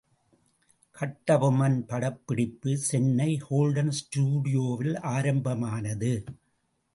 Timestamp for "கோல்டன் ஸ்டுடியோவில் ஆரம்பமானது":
3.47-6.25